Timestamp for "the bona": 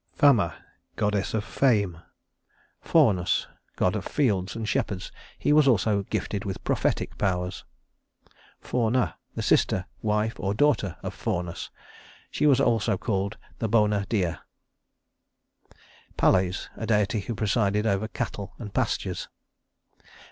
13.59-14.07